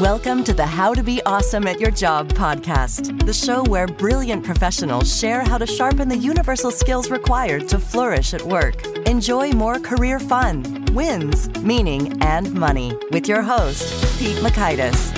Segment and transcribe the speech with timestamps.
[0.00, 4.44] Welcome to the How to Be Awesome at Your Job podcast, the show where brilliant
[4.44, 8.84] professionals share how to sharpen the universal skills required to flourish at work.
[9.06, 15.16] Enjoy more career fun, wins, meaning, and money with your host, Pete Mockaitis.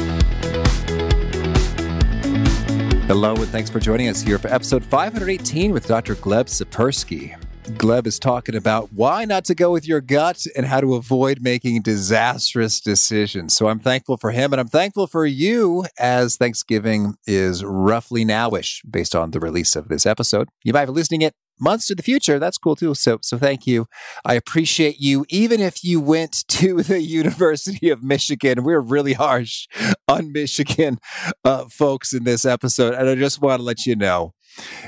[3.09, 6.15] Hello, and thanks for joining us here for episode 518 with Dr.
[6.15, 7.37] Gleb Tsipursky.
[7.71, 11.43] Gleb is talking about why not to go with your gut and how to avoid
[11.43, 13.55] making disastrous decisions.
[13.55, 18.81] So I'm thankful for him and I'm thankful for you as Thanksgiving is roughly nowish
[18.91, 20.49] based on the release of this episode.
[20.65, 22.39] You might be listening it months to the future.
[22.39, 22.95] That's cool too.
[22.95, 23.87] So so thank you.
[24.25, 28.65] I appreciate you even if you went to the University of Michigan.
[28.65, 29.67] We're really harsh
[30.09, 30.99] on Michigan
[31.45, 34.33] uh, folks in this episode and I just want to let you know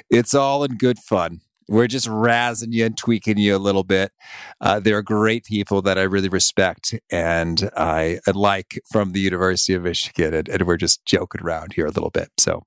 [0.09, 1.41] it's all in good fun
[1.71, 4.13] we're just razzing you and tweaking you a little bit.
[4.61, 9.85] Uh, they're great people that I really respect and I like from the University of
[9.85, 12.31] Michigan, and, and we're just joking around here a little bit.
[12.39, 12.65] So,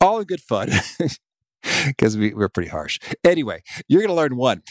[0.00, 0.70] all in good fun.
[1.86, 2.98] because we, we're pretty harsh.
[3.22, 4.62] Anyway, you're going to learn one,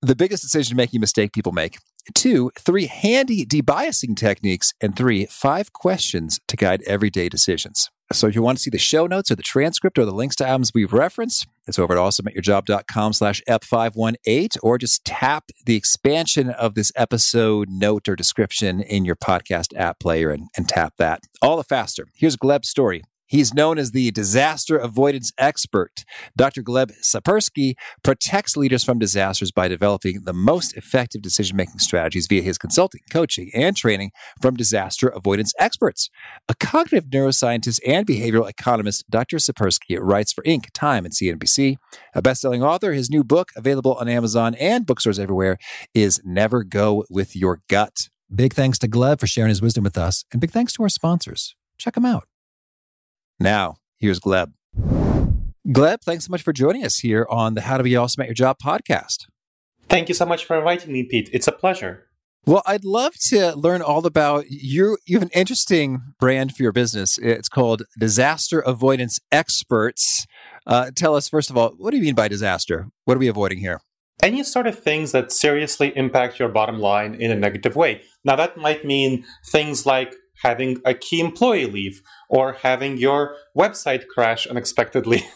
[0.00, 1.76] the biggest decision making mistake people make.
[2.14, 4.72] Two, three handy debiasing techniques.
[4.80, 7.90] And three, five questions to guide everyday decisions.
[8.12, 10.34] So if you want to see the show notes or the transcript or the links
[10.36, 16.48] to albums we've referenced, it's over at awesomeatyourjob.com slash F518 or just tap the expansion
[16.48, 21.24] of this episode note or description in your podcast app player and, and tap that.
[21.42, 22.06] All the faster.
[22.14, 26.04] Here's Gleb's story He's known as the disaster avoidance expert.
[26.36, 26.62] Dr.
[26.62, 32.42] Gleb Tsipursky protects leaders from disasters by developing the most effective decision making strategies via
[32.42, 36.08] his consulting, coaching, and training from disaster avoidance experts.
[36.48, 39.36] A cognitive neuroscientist and behavioral economist, Dr.
[39.36, 41.76] Tsipursky writes for Inc., Time, and CNBC.
[42.14, 45.58] A best selling author, his new book, available on Amazon and bookstores everywhere,
[45.92, 48.08] is Never Go With Your Gut.
[48.34, 50.88] Big thanks to Gleb for sharing his wisdom with us, and big thanks to our
[50.88, 51.54] sponsors.
[51.78, 52.26] Check them out.
[53.40, 54.52] Now, here's Gleb.
[55.68, 58.26] Gleb, thanks so much for joining us here on the How to Be Awesome at
[58.26, 59.26] Your Job podcast.
[59.88, 61.30] Thank you so much for inviting me, Pete.
[61.32, 62.08] It's a pleasure.
[62.46, 64.98] Well, I'd love to learn all about you.
[65.06, 67.16] You have an interesting brand for your business.
[67.18, 70.26] It's called Disaster Avoidance Experts.
[70.66, 72.88] Uh, tell us, first of all, what do you mean by disaster?
[73.04, 73.80] What are we avoiding here?
[74.20, 78.02] Any sort of things that seriously impact your bottom line in a negative way.
[78.24, 84.06] Now, that might mean things like having a key employee leave or having your website
[84.08, 85.26] crash unexpectedly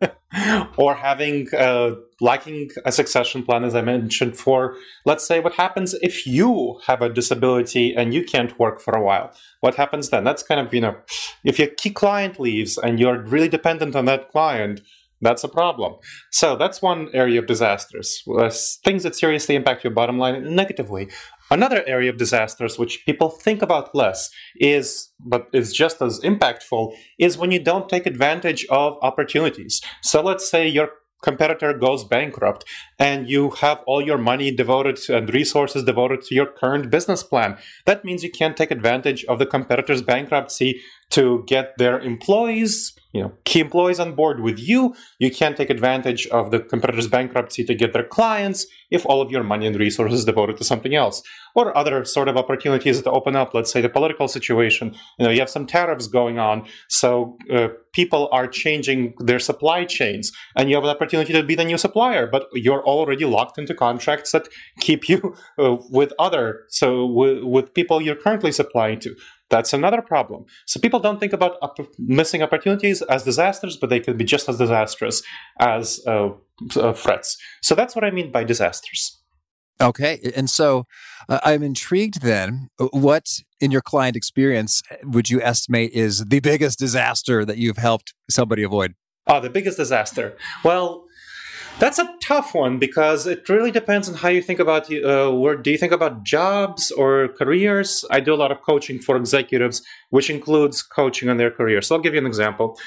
[0.76, 5.94] or having uh, lacking a succession plan as i mentioned for let's say what happens
[6.02, 10.24] if you have a disability and you can't work for a while what happens then
[10.24, 10.96] that's kind of you know
[11.44, 14.80] if your key client leaves and you're really dependent on that client
[15.22, 15.94] that's a problem.
[16.32, 18.24] So that's one area of disasters,
[18.84, 21.08] things that seriously impact your bottom line in a negative way.
[21.52, 26.94] Another area of disasters, which people think about less, is but is just as impactful,
[27.18, 29.82] is when you don't take advantage of opportunities.
[30.00, 30.88] So let's say your
[31.22, 32.64] competitor goes bankrupt
[32.98, 37.58] and you have all your money devoted and resources devoted to your current business plan.
[37.84, 40.80] That means you can't take advantage of the competitor's bankruptcy
[41.10, 44.94] to get their employees you know key employees on board with you.
[45.18, 49.30] You can't take advantage of the competitor's bankruptcy to get their clients if all of
[49.30, 51.22] your money and resources devoted to something else.
[51.54, 54.94] Or other sort of opportunities that open up let's say the political situation.
[55.18, 59.84] You know you have some tariffs going on so uh, people are changing their supply
[59.84, 63.58] chains and you have an opportunity to be the new supplier but you're already locked
[63.58, 64.48] into contracts that
[64.80, 69.14] keep you uh, with other so w- with people you're currently supplying to
[69.52, 70.46] that's another problem.
[70.66, 74.48] So people don't think about op- missing opportunities as disasters, but they can be just
[74.48, 75.22] as disastrous
[75.60, 76.30] as uh,
[76.74, 77.36] uh, threats.
[77.60, 79.20] So that's what I mean by disasters.
[79.80, 80.32] Okay.
[80.34, 80.86] And so
[81.28, 82.68] uh, I'm intrigued then.
[82.78, 83.26] What
[83.60, 88.62] in your client experience would you estimate is the biggest disaster that you've helped somebody
[88.62, 88.94] avoid?
[89.26, 90.36] Oh, the biggest disaster.
[90.64, 91.04] Well,
[91.78, 95.56] that's a tough one because it really depends on how you think about uh, where
[95.56, 98.04] do you think about jobs or careers.
[98.10, 101.86] I do a lot of coaching for executives, which includes coaching on their careers.
[101.86, 102.78] So I'll give you an example.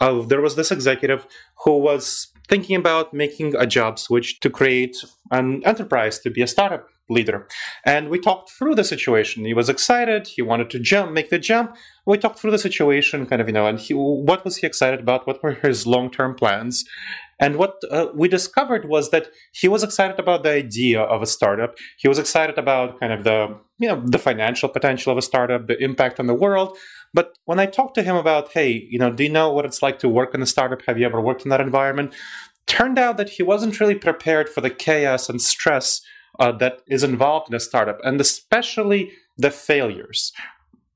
[0.00, 1.26] Of there was this executive
[1.64, 4.96] who was thinking about making a job switch to create
[5.30, 7.46] an enterprise to be a startup leader.
[7.84, 9.44] And we talked through the situation.
[9.44, 10.26] He was excited.
[10.26, 11.76] He wanted to jump, make the jump.
[12.06, 15.00] We talked through the situation, kind of, you know, and he, what was he excited
[15.00, 15.26] about?
[15.26, 16.84] What were his long term plans?
[17.40, 21.26] And what uh, we discovered was that he was excited about the idea of a
[21.26, 21.76] startup.
[21.96, 25.66] He was excited about kind of the you know the financial potential of a startup,
[25.66, 26.76] the impact on the world.
[27.12, 29.82] But when I talked to him about, hey, you know, do you know what it's
[29.82, 30.82] like to work in a startup?
[30.86, 32.14] Have you ever worked in that environment?
[32.66, 36.00] Turned out that he wasn't really prepared for the chaos and stress
[36.38, 40.32] uh, that is involved in a startup, and especially the failures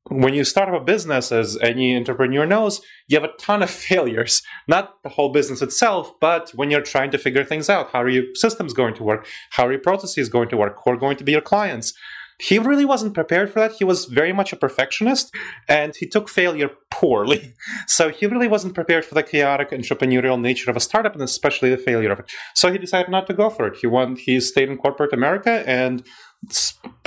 [0.08, 3.70] when you start up a business, as any entrepreneur knows, you have a ton of
[3.88, 4.42] failures.
[4.66, 8.08] Not the whole business itself, but when you're trying to figure things out, how are
[8.08, 9.26] your systems going to work?
[9.50, 10.78] How are your processes going to work?
[10.84, 11.92] Who are going to be your clients?
[12.40, 13.72] He really wasn't prepared for that.
[13.72, 15.34] He was very much a perfectionist
[15.66, 17.54] and he took failure poorly.
[17.86, 21.70] So he really wasn't prepared for the chaotic entrepreneurial nature of a startup and especially
[21.70, 22.30] the failure of it.
[22.54, 23.78] So he decided not to go for it.
[23.80, 26.04] He went, he stayed in corporate America and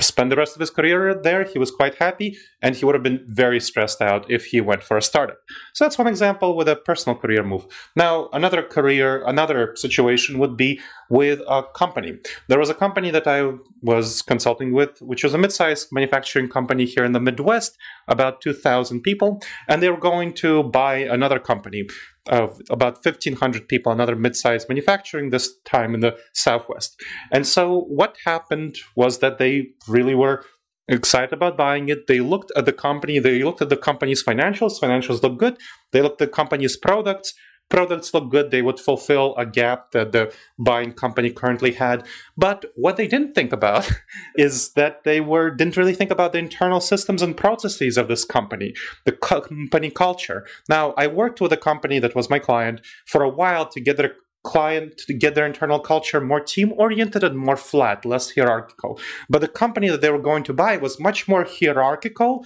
[0.00, 1.44] spend the rest of his career there.
[1.44, 4.82] He was quite happy, and he would have been very stressed out if he went
[4.82, 5.38] for a startup.
[5.72, 7.66] So that's one example with a personal career move.
[7.96, 12.18] Now, another career, another situation would be with a company.
[12.48, 13.52] There was a company that I
[13.82, 19.00] was consulting with, which was a mid-sized manufacturing company here in the Midwest, about 2,000
[19.00, 21.86] people, and they were going to buy another company
[22.28, 27.00] of about 1,500 people, another mid-sized manufacturing this time in the Southwest.
[27.32, 30.44] And so what happened was that they really were
[30.88, 32.06] excited about buying it.
[32.06, 35.58] They looked at the company, they looked at the company's financials, financials look good.
[35.92, 37.34] They looked at the company's products,
[37.72, 42.06] products look good, they would fulfill a gap that the buying company currently had.
[42.36, 43.90] But what they didn't think about
[44.36, 48.26] is that they were didn't really think about the internal systems and processes of this
[48.26, 48.74] company,
[49.06, 50.46] the company culture.
[50.68, 53.96] Now, I worked with a company that was my client for a while to get
[53.96, 59.00] their client to get their internal culture more team oriented and more flat, less hierarchical.
[59.30, 62.44] But the company that they were going to buy was much more hierarchical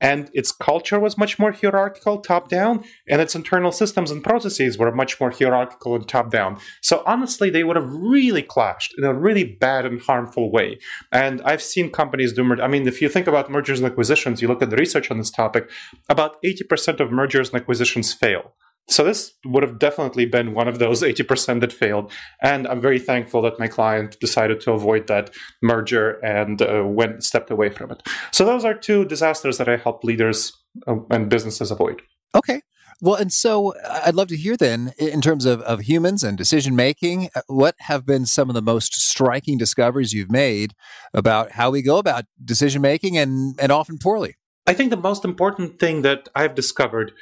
[0.00, 4.78] and its culture was much more hierarchical top down and its internal systems and processes
[4.78, 9.04] were much more hierarchical and top down so honestly they would have really clashed in
[9.04, 10.78] a really bad and harmful way.
[11.12, 14.42] And i've seen companies do mer- i mean if you think about mergers and acquisitions
[14.42, 15.70] you look at the research on this topic
[16.08, 18.52] about 80% of mergers and acquisitions fail
[18.88, 22.12] so this would have definitely been one of those 80% that failed.
[22.40, 25.30] And I'm very thankful that my client decided to avoid that
[25.60, 28.02] merger and uh, went stepped away from it.
[28.32, 30.52] So those are two disasters that I help leaders
[30.86, 32.02] uh, and businesses avoid.
[32.34, 32.60] Okay.
[33.02, 36.38] Well, and so uh, I'd love to hear then, in terms of, of humans and
[36.38, 40.74] decision making, uh, what have been some of the most striking discoveries you've made
[41.12, 44.36] about how we go about decision making and, and often poorly?
[44.66, 47.12] I think the most important thing that I've discovered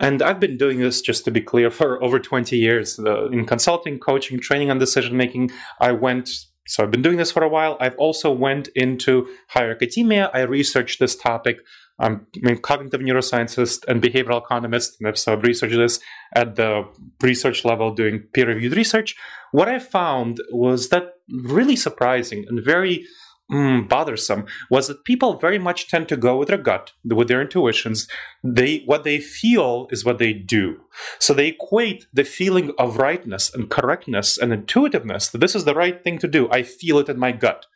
[0.00, 2.98] and I've been doing this, just to be clear, for over 20 years.
[2.98, 5.50] in consulting, coaching, training on decision making,
[5.80, 6.30] I went
[6.68, 7.78] so I've been doing this for a while.
[7.80, 10.30] I've also went into higher academia.
[10.34, 11.60] I researched this topic.
[11.98, 15.98] I'm a cognitive neuroscientist and behavioral economist, and so I've researched this
[16.34, 16.84] at the
[17.22, 19.16] research level, doing peer-reviewed research.
[19.50, 23.06] What I found was that really surprising and very
[23.50, 27.40] mm, bothersome was that people very much tend to go with their gut, with their
[27.40, 28.08] intuitions.
[28.42, 30.82] They what they feel is what they do.
[31.18, 35.74] So they equate the feeling of rightness and correctness and intuitiveness that this is the
[35.74, 36.50] right thing to do.
[36.50, 37.66] I feel it in my gut.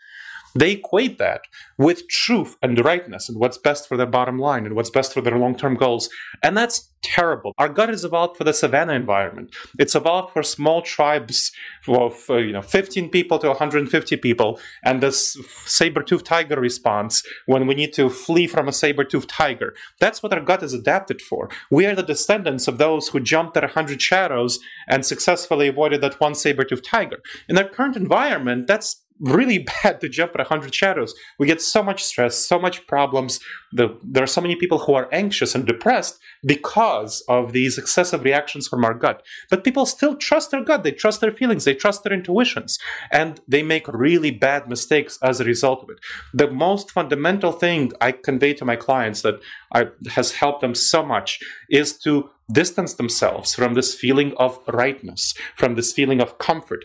[0.55, 1.43] They equate that
[1.79, 5.21] with truth and rightness and what's best for their bottom line and what's best for
[5.21, 6.09] their long term goals.
[6.43, 7.53] And that's terrible.
[7.59, 9.55] Our gut is evolved for the savannah environment.
[9.79, 11.53] It's evolved for small tribes
[11.89, 17.67] of uh, you know 15 people to 150 people, and this saber-toothed tiger response when
[17.67, 19.75] we need to flee from a saber-toothed tiger.
[20.01, 21.51] That's what our gut is adapted for.
[21.71, 26.21] We are the descendants of those who jumped at 100 shadows and successfully avoided that
[26.21, 27.19] one saber-toothed tiger.
[27.49, 31.15] In our current environment, that's really bad to jump at 100 shadows.
[31.39, 33.41] We get so much stress, so much problems.
[33.73, 38.25] The, there are so many people who are anxious and depressed because of these excessive
[38.25, 39.23] reactions from our gut.
[39.49, 40.83] But people still trust their gut.
[40.83, 41.65] They trust their feelings.
[41.65, 42.79] They trust their intuitions.
[43.11, 46.01] And they make really bad mistakes as a result of it.
[46.35, 49.41] The most fundamental thing I convey to my clients that
[49.73, 55.35] I, has helped them so much is to distance themselves from this feeling of rightness,
[55.57, 56.85] from this feeling of comfort,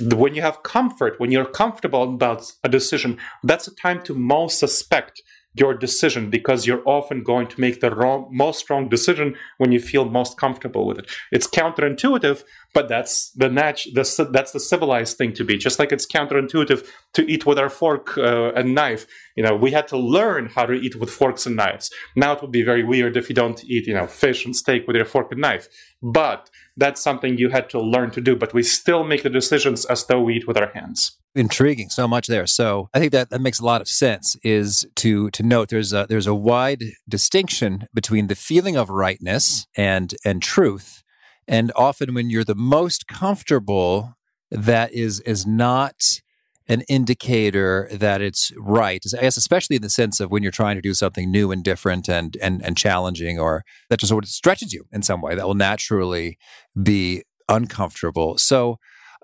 [0.00, 4.58] when you have comfort, when you're comfortable about a decision, that's a time to most
[4.58, 5.22] suspect
[5.54, 9.80] your decision because you're often going to make the wrong, most wrong decision when you
[9.80, 11.10] feel most comfortable with it.
[11.30, 15.58] It's counterintuitive, but that's the nat- the, that's the civilized thing to be.
[15.58, 19.06] Just like it's counterintuitive to eat with our fork uh, and knife.
[19.36, 21.90] You know, we had to learn how to eat with forks and knives.
[22.16, 24.86] Now it would be very weird if you don't eat, you know, fish and steak
[24.86, 25.68] with your fork and knife.
[26.02, 28.36] But that's something you had to learn to do.
[28.36, 32.06] But we still make the decisions as though we eat with our hands intriguing so
[32.06, 35.42] much there so i think that that makes a lot of sense is to to
[35.42, 41.02] note there's a there's a wide distinction between the feeling of rightness and and truth
[41.48, 44.14] and often when you're the most comfortable
[44.50, 46.20] that is is not
[46.68, 50.76] an indicator that it's right i guess especially in the sense of when you're trying
[50.76, 54.30] to do something new and different and and and challenging or that just sort of
[54.30, 56.38] stretches you in some way that will naturally
[56.82, 58.78] be uncomfortable so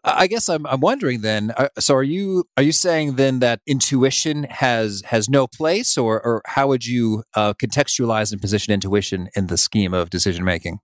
[0.05, 1.53] I guess I'm I'm wondering then.
[1.57, 6.25] Uh, so are you are you saying then that intuition has has no place, or
[6.25, 10.79] or how would you uh, contextualize and position intuition in the scheme of decision making?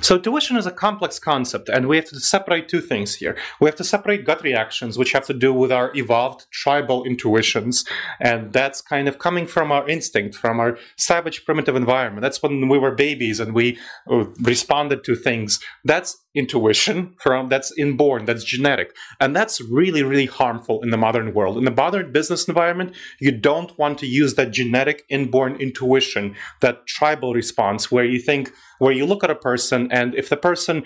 [0.00, 3.36] So intuition is a complex concept, and we have to separate two things here.
[3.60, 7.84] We have to separate gut reactions, which have to do with our evolved tribal intuitions,
[8.20, 12.22] and that's kind of coming from our instinct, from our savage primitive environment.
[12.22, 13.78] That's when we were babies and we
[14.10, 15.58] uh, responded to things.
[15.84, 21.34] That's intuition from that's inborn that's genetic and that's really really harmful in the modern
[21.34, 26.34] world in the modern business environment you don't want to use that genetic inborn intuition
[26.60, 30.36] that tribal response where you think where you look at a person and if the
[30.36, 30.82] person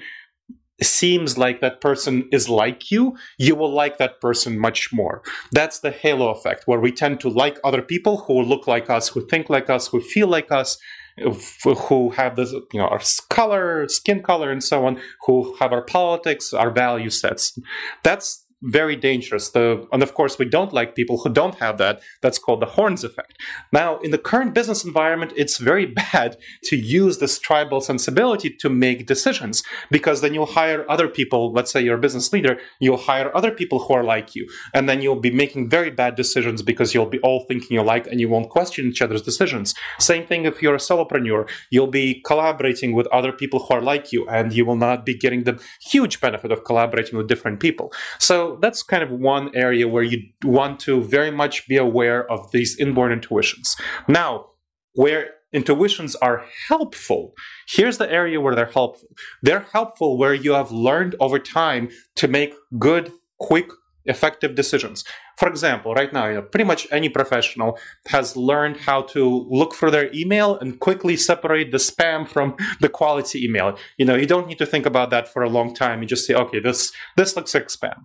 [0.83, 5.23] seems like that person is like you, you will like that person much more.
[5.53, 9.09] That's the halo effect, where we tend to like other people who look like us,
[9.09, 10.77] who think like us, who feel like us,
[11.19, 15.83] who have this, you know, our color, skin color, and so on, who have our
[15.83, 17.59] politics, our value sets.
[18.03, 19.51] That's very dangerous.
[19.51, 22.01] The, and of course, we don't like people who don't have that.
[22.23, 23.35] That's called the horns effect.
[23.73, 28.69] Now, in the current business environment, it's very bad to use this tribal sensibility to
[28.71, 31.53] make decisions because then you'll hire other people.
[31.53, 34.89] Let's say you're a business leader, you'll hire other people who are like you, and
[34.89, 38.29] then you'll be making very bad decisions because you'll be all thinking alike and you
[38.29, 39.75] won't question each other's decisions.
[39.99, 44.13] Same thing if you're a solopreneur, you'll be collaborating with other people who are like
[44.13, 47.93] you, and you will not be getting the huge benefit of collaborating with different people.
[48.19, 52.53] So that's kind of one area where you want to very much be aware of
[52.53, 53.77] these inborn intuitions.
[54.07, 54.47] Now,
[54.95, 57.33] where intuitions are helpful,
[57.69, 59.09] here's the area where they're helpful.
[59.43, 63.69] They're helpful where you have learned over time to make good, quick,
[64.07, 65.05] effective decisions.
[65.37, 70.13] For example, right now, pretty much any professional has learned how to look for their
[70.15, 73.79] email and quickly separate the spam from the quality email.
[73.99, 76.03] You know, you don't need to think about that for a long time.
[76.03, 78.03] You just say, okay, this this looks like spam.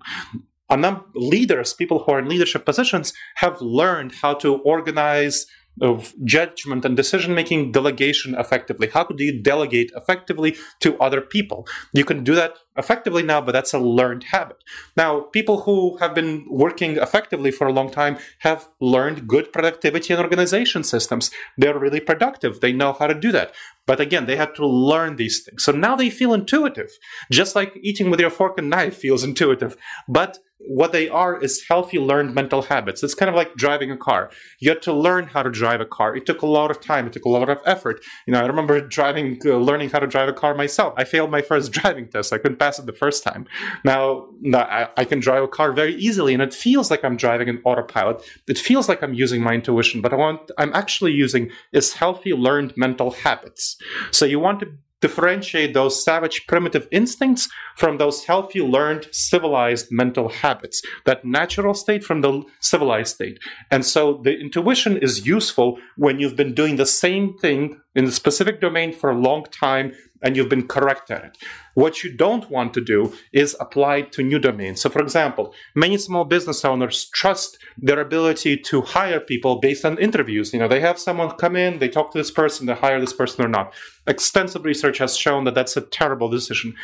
[0.69, 5.45] And then leaders, people who are in leadership positions, have learned how to organize
[5.79, 8.89] of judgment and decision making delegation effectively.
[8.89, 11.67] How do you delegate effectively to other people?
[11.93, 14.63] You can do that effectively now, but that's a learned habit.
[14.97, 20.13] Now, people who have been working effectively for a long time have learned good productivity
[20.13, 21.31] and organization systems.
[21.57, 22.59] They're really productive.
[22.59, 23.53] They know how to do that.
[23.87, 25.63] But again, they had to learn these things.
[25.63, 26.91] So now they feel intuitive,
[27.31, 29.75] just like eating with your fork and knife feels intuitive.
[30.07, 33.03] But what they are is healthy learned mental habits.
[33.03, 34.29] It's kind of like driving a car.
[34.59, 36.15] You had to learn how to drive a car.
[36.15, 37.07] It took a lot of time.
[37.07, 38.03] It took a lot of effort.
[38.27, 40.93] You know, I remember driving, uh, learning how to drive a car myself.
[40.97, 42.33] I failed my first driving test.
[42.33, 43.47] I couldn't pass it the first time.
[43.83, 47.49] Now, I, I can drive a car very easily, and it feels like I'm driving
[47.49, 48.21] an autopilot.
[48.47, 52.33] It feels like I'm using my intuition, but I want I'm actually using is healthy
[52.33, 53.77] learned mental habits.
[54.11, 60.29] So you want to differentiate those savage primitive instincts from those healthy learned civilized mental
[60.29, 63.39] habits that natural state from the civilized state.
[63.69, 68.11] And so the intuition is useful when you've been doing the same thing in a
[68.11, 71.37] specific domain for a long time and you've been correct at it.
[71.73, 74.81] What you don't want to do is apply to new domains.
[74.81, 79.97] So, for example, many small business owners trust their ability to hire people based on
[79.97, 80.53] interviews.
[80.53, 83.13] You know, they have someone come in, they talk to this person, they hire this
[83.13, 83.73] person or not.
[84.05, 86.75] Extensive research has shown that that's a terrible decision.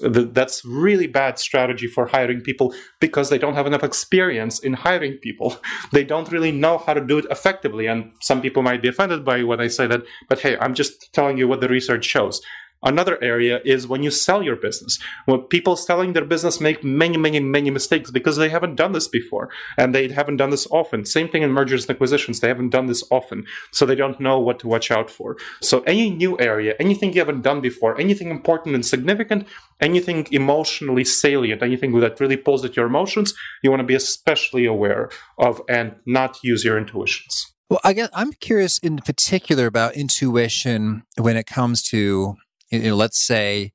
[0.00, 5.14] That's really bad strategy for hiring people because they don't have enough experience in hiring
[5.14, 5.56] people.
[5.92, 7.86] They don't really know how to do it effectively.
[7.86, 11.12] And some people might be offended by what I say that, but hey, I'm just
[11.12, 12.42] telling you what the research shows.
[12.82, 14.98] Another area is when you sell your business.
[15.24, 19.08] When people selling their business make many, many, many mistakes because they haven't done this
[19.08, 21.04] before and they haven't done this often.
[21.04, 22.40] Same thing in mergers and acquisitions.
[22.40, 23.46] They haven't done this often.
[23.72, 25.36] So they don't know what to watch out for.
[25.60, 29.46] So any new area, anything you haven't done before, anything important and significant,
[29.80, 34.66] anything emotionally salient, anything that really pulls at your emotions, you want to be especially
[34.66, 37.52] aware of and not use your intuitions.
[37.68, 42.36] Well, I guess I'm curious in particular about intuition when it comes to
[42.70, 43.72] you know, let's say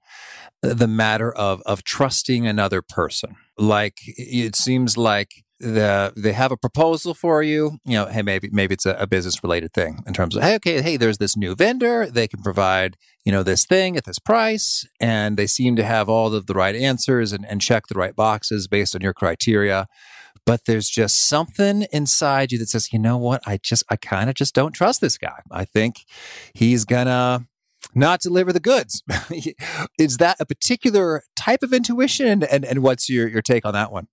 [0.61, 3.35] the matter of of trusting another person.
[3.57, 7.79] Like it seems like the they have a proposal for you.
[7.85, 10.55] You know, hey, maybe maybe it's a, a business related thing in terms of hey,
[10.55, 12.07] okay, hey, there's this new vendor.
[12.07, 16.09] They can provide you know this thing at this price, and they seem to have
[16.09, 19.87] all of the right answers and, and check the right boxes based on your criteria.
[20.45, 24.29] But there's just something inside you that says, you know what, I just I kind
[24.29, 25.41] of just don't trust this guy.
[25.51, 25.97] I think
[26.55, 27.45] he's gonna
[27.93, 29.03] not deliver the goods.
[29.97, 32.43] Is that a particular type of intuition?
[32.43, 34.07] And, and what's your, your take on that one?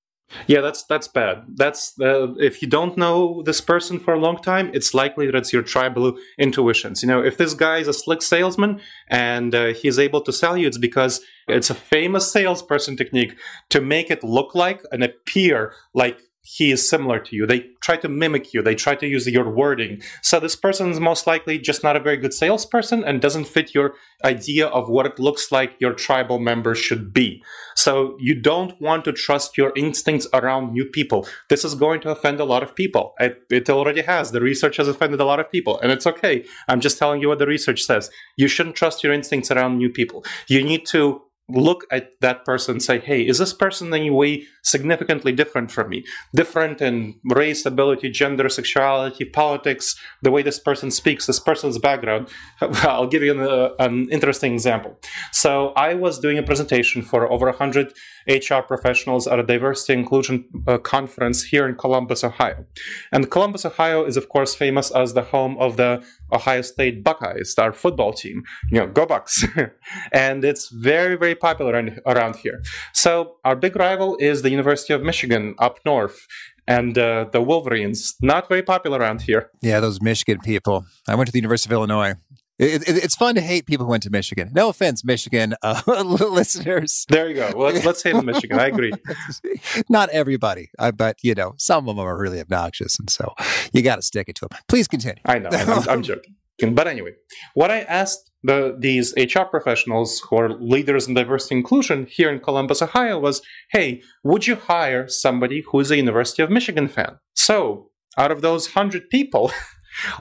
[0.46, 1.44] Yeah, that's that's bad.
[1.54, 5.34] That's uh, if you don't know this person for a long time, it's likely that
[5.34, 7.02] it's your tribal intuitions.
[7.02, 10.54] You know, if this guy is a slick salesman and uh, he's able to sell
[10.54, 13.38] you, it's because it's a famous salesperson technique
[13.70, 16.20] to make it look like and appear like
[16.50, 17.46] he is similar to you.
[17.46, 18.62] They try to mimic you.
[18.62, 20.00] They try to use your wording.
[20.22, 23.74] So this person is most likely just not a very good salesperson and doesn't fit
[23.74, 23.92] your
[24.24, 27.42] idea of what it looks like your tribal member should be.
[27.76, 31.28] So you don't want to trust your instincts around new people.
[31.50, 33.14] This is going to offend a lot of people.
[33.20, 34.30] It, it already has.
[34.30, 36.46] The research has offended a lot of people, and it's okay.
[36.66, 38.10] I'm just telling you what the research says.
[38.36, 40.24] You shouldn't trust your instincts around new people.
[40.46, 44.10] You need to look at that person and say, hey, is this person in any
[44.10, 46.04] way significantly different from me?
[46.34, 52.28] Different in race, ability, gender, sexuality, politics, the way this person speaks, this person's background.
[52.60, 54.98] I'll give you an, uh, an interesting example.
[55.32, 57.94] So I was doing a presentation for over 100
[58.28, 62.64] HR professionals at a diversity inclusion uh, conference here in Columbus, Ohio.
[63.10, 67.54] And Columbus, Ohio is, of course, famous as the home of the Ohio State Buckeyes,
[67.58, 68.42] our football team.
[68.70, 69.44] You know, go Bucks.
[70.12, 71.72] and it's very, very popular
[72.06, 72.62] around here.
[72.92, 76.26] So our big rival is the University of Michigan up north.
[76.66, 79.50] And uh, the Wolverines, not very popular around here.
[79.62, 80.84] Yeah, those Michigan people.
[81.08, 82.12] I went to the University of Illinois.
[82.58, 84.50] It, it, it's fun to hate people who went to Michigan.
[84.52, 87.06] No offense, Michigan uh, listeners.
[87.08, 87.52] There you go.
[87.54, 88.58] Well, let's, let's hate Michigan.
[88.58, 88.92] I agree.
[89.88, 93.34] Not everybody, I but you know, some of them are really obnoxious, and so
[93.72, 94.58] you got to stick it to them.
[94.68, 95.22] Please continue.
[95.24, 95.50] I know.
[95.52, 96.34] I'm, I'm joking.
[96.72, 97.12] But anyway,
[97.54, 102.40] what I asked the, these HR professionals who are leaders in diversity inclusion here in
[102.40, 107.18] Columbus, Ohio was, hey, would you hire somebody who's a University of Michigan fan?
[107.34, 109.52] So out of those 100 people,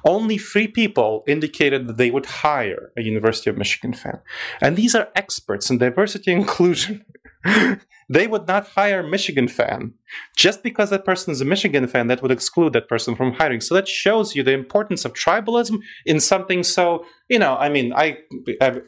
[0.06, 4.20] only three people indicated that they would hire a University of Michigan fan.
[4.62, 7.06] And these are experts in diversity and inclusion.
[8.10, 9.94] they would not hire a Michigan fan.
[10.36, 13.62] Just because that person is a Michigan fan, that would exclude that person from hiring.
[13.62, 17.94] So that shows you the importance of tribalism in something so, you know, I mean,
[17.94, 18.20] I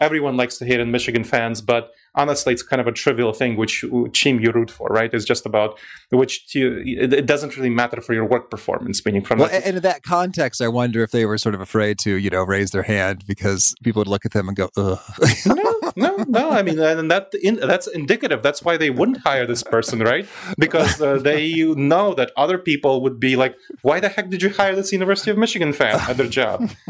[0.02, 3.56] everyone likes to hate on Michigan fans, but honestly, it's kind of a trivial thing
[3.56, 5.12] which team you root for, right?
[5.14, 5.80] It's just about
[6.12, 9.06] which it doesn't really matter for your work performance.
[9.06, 11.98] Meaning, from well, and in that context, I wonder if they were sort of afraid
[12.00, 15.00] to, you know, raise their hand because people would look at them and go, "Ugh."
[15.46, 16.52] no, no, no.
[16.52, 18.44] I mean, and that in, that's indicative.
[18.44, 20.28] That's why they wouldn't hire this person, right?
[20.58, 24.50] Because uh, they know that other people would be like, "Why the heck did you
[24.50, 26.70] hire this University of Michigan fan at their job?"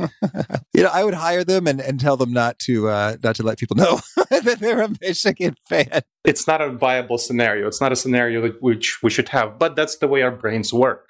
[0.73, 3.43] you know, I would hire them and, and tell them not to uh, not to
[3.43, 3.99] let people know
[4.43, 6.01] that they're a Michigan fan.
[6.23, 7.67] It's not a viable scenario.
[7.67, 11.09] It's not a scenario which we should have, but that's the way our brains work.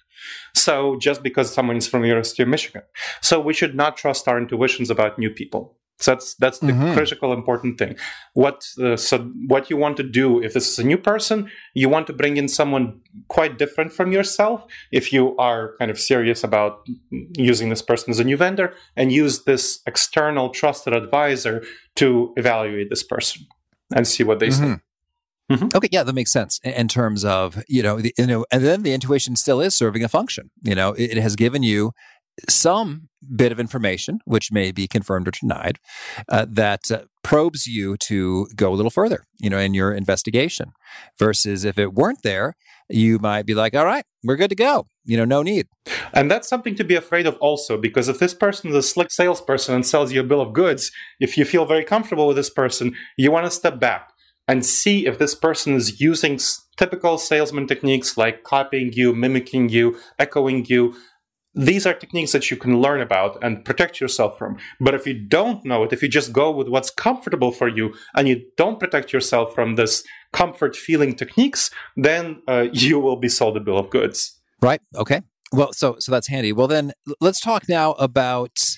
[0.53, 2.84] So just because someone is from the University of Michigan,
[3.21, 5.78] so we should not trust our intuitions about new people.
[5.99, 6.93] So that's that's the mm-hmm.
[6.93, 7.95] critical important thing.
[8.33, 11.89] What uh, so what you want to do if this is a new person, you
[11.89, 14.65] want to bring in someone quite different from yourself.
[14.91, 16.88] If you are kind of serious about
[17.38, 21.63] using this person as a new vendor, and use this external trusted advisor
[21.97, 23.45] to evaluate this person
[23.93, 24.73] and see what they mm-hmm.
[24.73, 24.79] say.
[25.51, 25.67] Mm-hmm.
[25.75, 28.83] Okay, yeah, that makes sense in terms of you know, the, you know, and then
[28.83, 30.51] the intuition still is serving a function.
[30.62, 31.91] You know, it, it has given you
[32.47, 35.78] some bit of information, which may be confirmed or denied,
[36.30, 40.71] uh, that uh, probes you to go a little further, you know, in your investigation.
[41.17, 42.56] Versus if it weren't there,
[42.89, 44.88] you might be like, all right, we're good to go.
[45.06, 45.67] You know, no need.
[46.13, 49.12] And that's something to be afraid of also, because if this person is a slick
[49.12, 52.49] salesperson and sells you a bill of goods, if you feel very comfortable with this
[52.49, 54.10] person, you want to step back
[54.47, 56.39] and see if this person is using
[56.75, 60.95] typical salesman techniques like copying you, mimicking you, echoing you,
[61.60, 64.58] these are techniques that you can learn about and protect yourself from.
[64.80, 67.93] But if you don't know it, if you just go with what's comfortable for you
[68.15, 73.28] and you don't protect yourself from this comfort feeling techniques, then uh, you will be
[73.28, 74.39] sold a bill of goods.
[74.62, 74.82] Right.
[74.95, 75.22] Okay.
[75.52, 76.54] Well, so so that's handy.
[76.54, 78.78] Well, then let's talk now about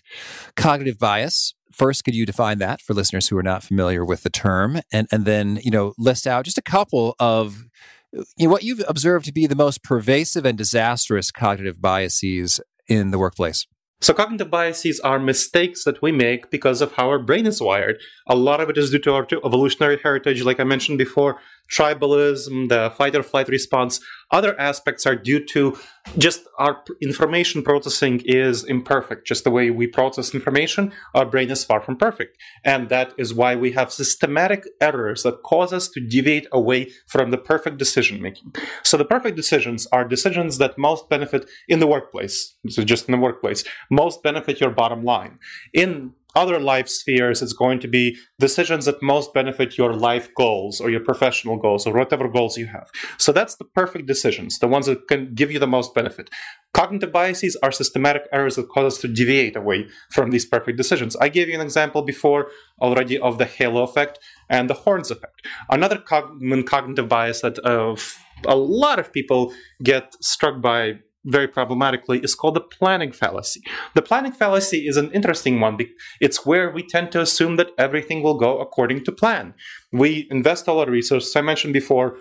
[0.56, 1.54] cognitive bias.
[1.72, 5.08] First, could you define that for listeners who are not familiar with the term, and
[5.12, 7.66] and then you know list out just a couple of
[8.14, 12.60] you know, what you've observed to be the most pervasive and disastrous cognitive biases
[12.92, 13.66] in the workplace?
[14.02, 17.98] So, cognitive biases are mistakes that we make because of how our brain is wired.
[18.28, 22.70] A lot of it is due to our evolutionary heritage, like I mentioned before, tribalism,
[22.70, 24.00] the fight or flight response.
[24.32, 25.78] Other aspects are due to
[26.18, 29.28] just our information processing is imperfect.
[29.28, 32.38] Just the way we process information, our brain is far from perfect.
[32.64, 37.32] And that is why we have systematic errors that cause us to deviate away from
[37.32, 38.54] the perfect decision making.
[38.84, 42.56] So the perfect decisions are decisions that most benefit in the workplace.
[42.70, 45.40] So just in the workplace, most benefit your bottom line.
[45.74, 50.80] In other life spheres, it's going to be decisions that most benefit your life goals
[50.80, 52.90] or your professional goals or whatever goals you have.
[53.18, 56.30] So that's the perfect decisions, the ones that can give you the most benefit.
[56.74, 61.16] Cognitive biases are systematic errors that cause us to deviate away from these perfect decisions.
[61.18, 62.50] I gave you an example before
[62.82, 65.46] already of the halo effect and the horns effect.
[65.70, 67.96] Another cognitive bias that uh,
[68.46, 73.62] a lot of people get struck by very problematically is called the planning fallacy.
[73.94, 75.78] The planning fallacy is an interesting one.
[76.20, 79.54] It's where we tend to assume that everything will go according to plan.
[79.92, 81.36] We invest all our resources.
[81.36, 82.18] I mentioned before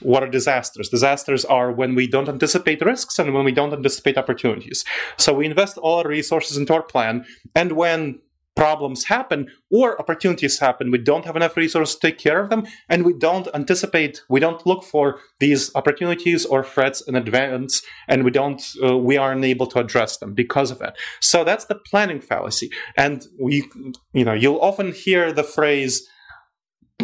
[0.00, 0.88] what are disasters?
[0.88, 4.84] Disasters are when we don't anticipate risks and when we don't anticipate opportunities.
[5.16, 7.24] So we invest all our resources into our plan,
[7.56, 8.20] and when
[8.56, 10.90] problems happen or opportunities happen.
[10.90, 14.40] We don't have enough resources to take care of them and we don't anticipate we
[14.40, 19.44] don't look for these opportunities or threats in advance and we don't uh, we aren't
[19.44, 20.96] able to address them because of that.
[21.20, 22.70] So that's the planning fallacy.
[22.96, 23.68] And we
[24.12, 26.08] you know you'll often hear the phrase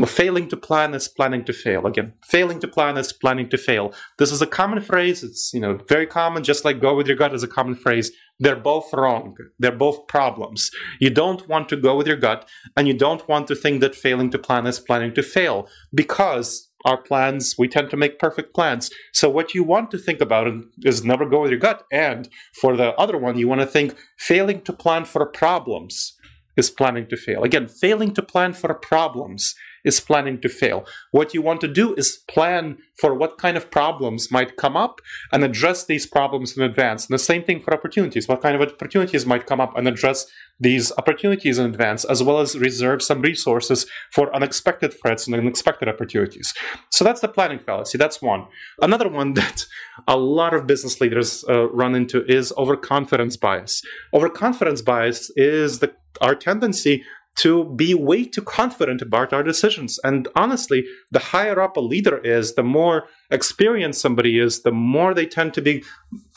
[0.07, 1.87] failing to plan is planning to fail.
[1.87, 3.93] Again failing to plan is planning to fail.
[4.19, 5.23] This is a common phrase.
[5.23, 8.13] It's you know very common just like go with your gut is a common phrase.
[8.39, 9.37] They're both wrong.
[9.59, 10.71] They're both problems.
[11.01, 13.95] You don't want to go with your gut and you don't want to think that
[13.95, 18.55] failing to plan is planning to fail because our plans we tend to make perfect
[18.55, 18.91] plans.
[19.13, 20.47] So what you want to think about
[20.83, 23.97] is never go with your gut and for the other one you want to think
[24.17, 26.17] failing to plan for problems
[26.57, 27.43] is planning to fail.
[27.43, 30.87] Again failing to plan for problems is planning to fail.
[31.11, 35.01] What you want to do is plan for what kind of problems might come up
[35.33, 37.07] and address these problems in advance.
[37.07, 38.29] And the same thing for opportunities.
[38.29, 40.27] What kind of opportunities might come up and address
[40.61, 45.89] these opportunities in advance, as well as reserve some resources for unexpected threats and unexpected
[45.89, 46.53] opportunities.
[46.91, 47.97] So that's the planning fallacy.
[47.97, 48.47] That's one.
[48.83, 49.65] Another one that
[50.07, 53.83] a lot of business leaders uh, run into is overconfidence bias.
[54.13, 57.05] Overconfidence bias is the our tendency
[57.37, 59.99] to be way too confident about our decisions.
[60.05, 65.15] And honestly, the higher up a leader is, the more experienced somebody is, the more
[65.15, 65.85] they tend to be,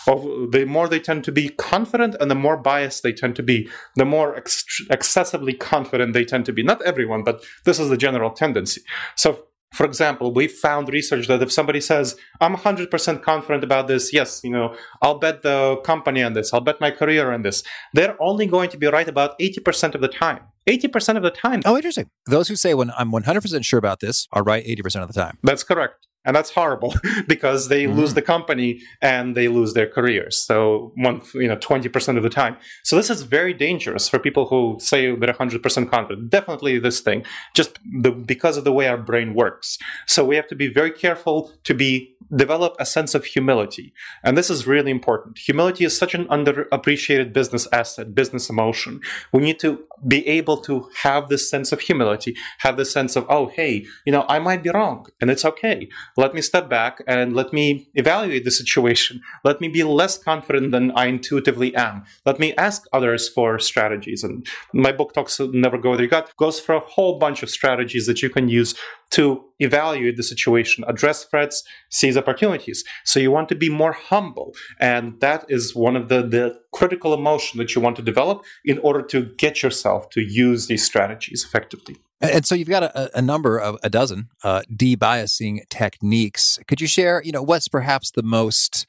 [0.06, 3.70] the more they tend to be confident, and the more biased they tend to be.
[3.96, 6.64] The more ex- excessively confident they tend to be.
[6.64, 8.82] Not everyone, but this is the general tendency.
[9.16, 14.14] So for example, we found research that if somebody says, I'm 100% confident about this,
[14.14, 17.64] yes, you know, I'll bet the company on this, I'll bet my career on this,
[17.94, 20.42] they're only going to be right about 80% of the time.
[20.68, 21.62] 80% of the time.
[21.66, 22.10] Oh, interesting.
[22.26, 25.38] Those who say when I'm 100% sure about this are right 80% of the time.
[25.44, 26.94] That's correct and that's horrible
[27.28, 28.00] because they mm-hmm.
[28.00, 30.38] lose the company and they lose their careers.
[30.38, 32.58] So one you know 20% of the time.
[32.84, 36.30] So this is very dangerous for people who say they're 100% confident.
[36.30, 37.26] Definitely this thing.
[37.54, 39.78] Just the, because of the way our brain works.
[40.08, 43.94] So we have to be very careful to be develop a sense of humility.
[44.24, 45.38] And this is really important.
[45.38, 49.02] Humility is such an underappreciated business asset business emotion.
[49.32, 53.26] We need to be able to have this sense of humility have this sense of
[53.30, 57.02] oh hey you know i might be wrong and it's okay let me step back
[57.08, 59.22] and let me evaluate the situation.
[59.44, 62.04] Let me be less confident than I intuitively am.
[62.26, 64.24] Let me ask others for strategies.
[64.24, 67.50] And my book talks Never Go With Your Gut goes for a whole bunch of
[67.50, 68.76] strategies that you can use
[69.12, 72.84] to evaluate the situation, address threats, seize opportunities.
[73.06, 74.54] So you want to be more humble.
[74.80, 78.80] And that is one of the, the critical emotion that you want to develop in
[78.80, 81.98] order to get yourself to use these strategies effectively.
[82.24, 86.58] And so you've got a, a number of a dozen uh, debiasing techniques.
[86.68, 88.88] Could you share, you know, what's perhaps the most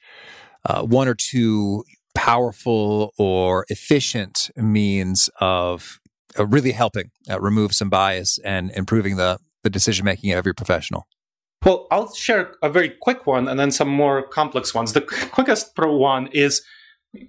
[0.63, 5.99] uh, one or two powerful or efficient means of
[6.39, 10.53] uh, really helping uh, remove some bias and improving the the decision making of every
[10.53, 11.07] professional?
[11.65, 14.93] Well, I'll share a very quick one and then some more complex ones.
[14.93, 16.61] The quickest pro one is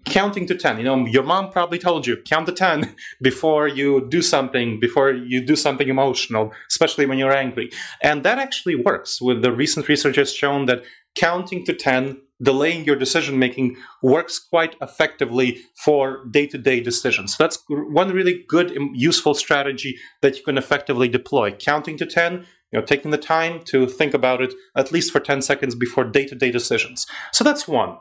[0.04, 4.06] counting to 10 you know your mom probably told you count to 10 before you
[4.08, 7.70] do something before you do something emotional especially when you're angry.
[8.02, 12.84] And that actually works with the recent research has shown that counting to 10 delaying
[12.84, 17.34] your decision making works quite effectively for day-to-day decisions.
[17.38, 21.52] That's one really good useful strategy that you can effectively deploy.
[21.52, 25.20] Counting to 10 you know taking the time to think about it at least for
[25.20, 27.06] 10 seconds before day-to-day decisions.
[27.32, 27.96] So that's one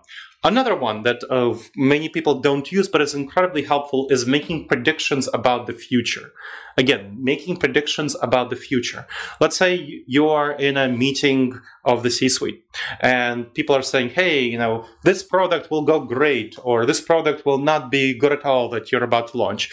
[0.45, 5.27] Another one that uh, many people don't use but is incredibly helpful is making predictions
[5.33, 6.33] about the future.
[6.77, 9.07] Again, making predictions about the future.
[9.39, 12.63] Let's say you are in a meeting of the C suite
[12.99, 17.43] and people are saying, hey, you know, this product will go great or this product
[17.43, 19.71] will not be good at all that you're about to launch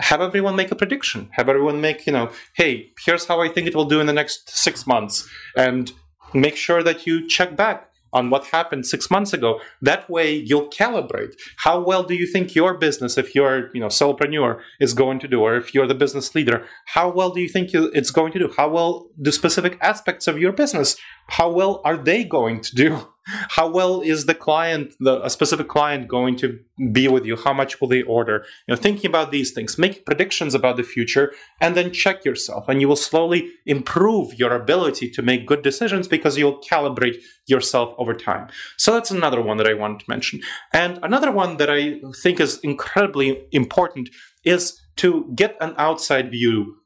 [0.00, 3.66] have everyone make a prediction have everyone make you know hey here's how i think
[3.66, 5.90] it will do in the next six months and
[6.32, 9.60] make sure that you check back on what happened six months ago.
[9.82, 11.34] That way you'll calibrate.
[11.58, 15.28] How well do you think your business, if you're, you know, solopreneur, is going to
[15.28, 18.38] do, or if you're the business leader, how well do you think it's going to
[18.38, 18.52] do?
[18.56, 20.96] How well do specific aspects of your business,
[21.28, 23.08] how well are they going to do?
[23.50, 26.58] how well is the client the a specific client going to
[26.92, 27.36] be with you?
[27.36, 28.44] How much will they order?
[28.66, 32.68] You know thinking about these things make predictions about the future and then check yourself.
[32.68, 37.94] And you will slowly improve your ability to make good decisions because you'll calibrate yourself
[37.98, 38.48] over time.
[38.76, 40.40] So that's another one that i wanted to mention.
[40.72, 44.08] And another one that i think is incredibly important
[44.44, 46.77] is to get an outside view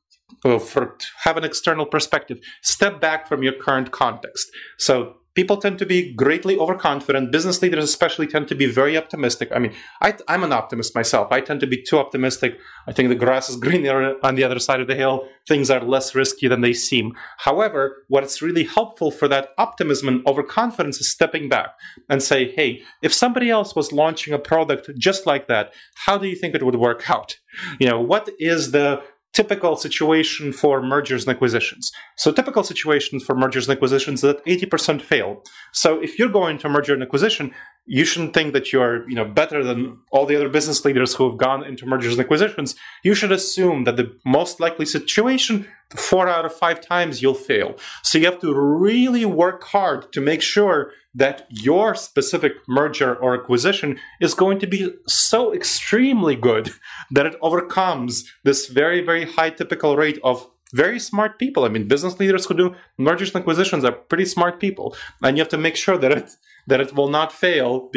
[0.44, 5.78] uh, for have an external perspective step back from your current context so people tend
[5.78, 7.32] to be greatly overconfident.
[7.32, 9.50] Business leaders, especially, tend to be very optimistic.
[9.54, 11.28] I mean, I, am an optimist myself.
[11.30, 12.58] I tend to be too optimistic.
[12.86, 15.28] I think the grass is greener on the other side of the hill.
[15.48, 17.14] Things are less risky than they seem.
[17.38, 21.70] However, what's really helpful for that optimism and overconfidence is stepping back
[22.08, 25.72] and say, hey, if somebody else was launching a product just like that,
[26.06, 27.38] how do you think it would work out?
[27.78, 29.02] You know, what is the
[29.32, 31.90] typical situation for mergers and acquisitions.
[32.16, 35.42] So typical situation for mergers and acquisitions is that 80% fail.
[35.72, 39.24] So if you're going to merger and acquisition, you shouldn't think that you're you know
[39.24, 42.76] better than all the other business leaders who have gone into mergers and acquisitions.
[43.02, 47.76] You should assume that the most likely situation, four out of five times, you'll fail.
[48.02, 53.34] So you have to really work hard to make sure that your specific merger or
[53.34, 56.70] acquisition is going to be so extremely good
[57.10, 61.64] that it overcomes this very, very high typical rate of very smart people.
[61.64, 65.40] I mean, business leaders who do mergers and acquisitions are pretty smart people, and you
[65.42, 66.30] have to make sure that it
[66.66, 67.90] that it will not fail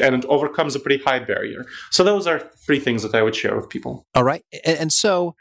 [0.00, 1.64] and it overcomes a pretty high barrier.
[1.90, 4.06] So those are three things that I would share with people.
[4.14, 5.34] All right, and so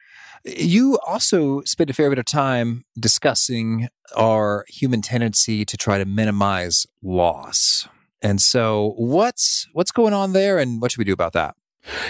[0.45, 6.05] you also spend a fair bit of time discussing our human tendency to try to
[6.05, 7.87] minimize loss.
[8.21, 11.55] And so, what's what's going on there, and what should we do about that?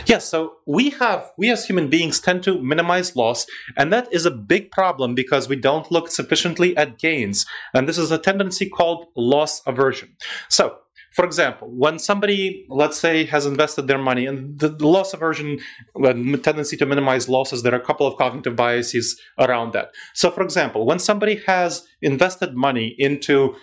[0.05, 4.25] Yes, so we have, we as human beings tend to minimize loss, and that is
[4.25, 7.45] a big problem because we don't look sufficiently at gains.
[7.73, 10.15] And this is a tendency called loss aversion.
[10.49, 10.77] So,
[11.13, 15.59] for example, when somebody, let's say, has invested their money, and the, the loss aversion,
[15.95, 19.91] the tendency to minimize losses, there are a couple of cognitive biases around that.
[20.13, 23.55] So, for example, when somebody has invested money into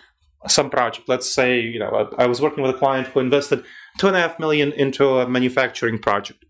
[0.49, 3.65] some project, let's say, you know, I was working with a client who invested
[3.99, 6.45] two and a half million into a manufacturing project.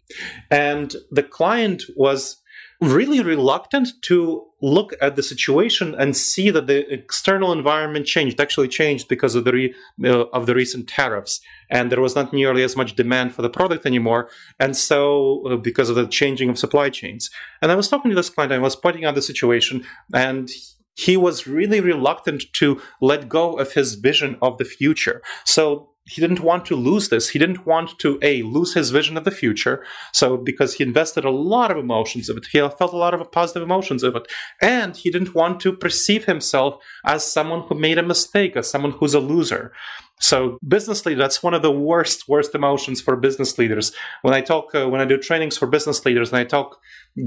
[0.51, 2.43] And the client was
[2.81, 8.67] really reluctant to look at the situation and see that the external environment changed actually
[8.67, 9.75] changed because of the re,
[10.05, 11.41] uh, of the recent tariffs.
[11.71, 14.31] And there was not nearly as much demand for the product anymore.
[14.59, 17.31] And so uh, because of the changing of supply chains.
[17.61, 20.51] And i was talking to this client i was pointing out the situation and
[20.95, 26.21] he was really reluctant to let go of his vision of the future so he
[26.21, 27.29] didn't want to lose this.
[27.29, 29.85] He didn't want to a lose his vision of the future.
[30.13, 33.31] So because he invested a lot of emotions of it, he felt a lot of
[33.31, 34.27] positive emotions of it,
[34.61, 38.93] and he didn't want to perceive himself as someone who made a mistake, as someone
[38.93, 39.73] who's a loser.
[40.23, 43.93] So business leader, that's one of the worst, worst emotions for business leaders.
[44.23, 46.79] When I talk, uh, when I do trainings for business leaders, and I talk,